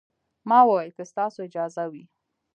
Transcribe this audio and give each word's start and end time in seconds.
ما 0.49 0.59
وويل 0.67 0.91
که 0.97 1.03
ستاسو 1.11 1.39
اجازه 1.47 1.83
وي. 1.91 2.03